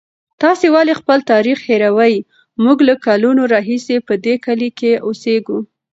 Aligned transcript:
تاسې 0.41 0.65
ولې 0.75 0.93
خپل 1.01 1.19
تاریخ 1.31 1.57
هېروئ؟ 1.67 2.15
موږ 2.63 2.77
له 2.87 2.95
کلونو 3.05 3.41
راهیسې 3.53 3.95
په 4.07 4.13
دې 4.25 4.35
کلي 4.45 4.69
کې 4.79 4.91
اوسېږو. 5.05 5.59